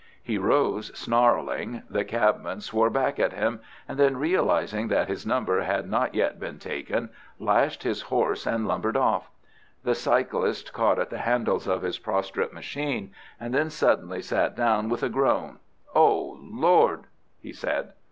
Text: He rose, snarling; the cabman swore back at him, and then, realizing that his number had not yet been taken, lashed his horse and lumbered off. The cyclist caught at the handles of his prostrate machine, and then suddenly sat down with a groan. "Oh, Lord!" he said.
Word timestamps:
He 0.23 0.39
rose, 0.39 0.89
snarling; 0.97 1.83
the 1.87 2.03
cabman 2.03 2.61
swore 2.61 2.89
back 2.89 3.19
at 3.19 3.33
him, 3.33 3.59
and 3.87 3.99
then, 3.99 4.17
realizing 4.17 4.87
that 4.87 5.07
his 5.07 5.27
number 5.27 5.61
had 5.61 5.87
not 5.87 6.15
yet 6.15 6.39
been 6.39 6.57
taken, 6.57 7.11
lashed 7.37 7.83
his 7.83 8.01
horse 8.01 8.47
and 8.47 8.67
lumbered 8.67 8.97
off. 8.97 9.29
The 9.83 9.93
cyclist 9.93 10.73
caught 10.73 10.97
at 10.97 11.11
the 11.11 11.19
handles 11.19 11.67
of 11.67 11.83
his 11.83 11.99
prostrate 11.99 12.51
machine, 12.51 13.13
and 13.39 13.53
then 13.53 13.69
suddenly 13.69 14.23
sat 14.23 14.55
down 14.55 14.89
with 14.89 15.03
a 15.03 15.09
groan. 15.09 15.59
"Oh, 15.93 16.35
Lord!" 16.41 17.03
he 17.39 17.53
said. 17.53 17.93